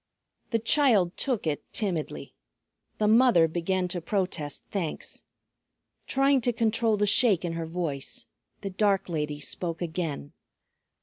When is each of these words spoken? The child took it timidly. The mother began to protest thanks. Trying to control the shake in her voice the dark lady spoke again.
The 0.49 0.57
child 0.57 1.15
took 1.15 1.45
it 1.45 1.63
timidly. 1.71 2.33
The 2.97 3.07
mother 3.07 3.47
began 3.47 3.87
to 3.89 4.01
protest 4.01 4.63
thanks. 4.71 5.23
Trying 6.07 6.41
to 6.41 6.51
control 6.53 6.97
the 6.97 7.05
shake 7.05 7.45
in 7.45 7.53
her 7.53 7.67
voice 7.67 8.25
the 8.61 8.71
dark 8.71 9.09
lady 9.09 9.39
spoke 9.39 9.79
again. 9.79 10.33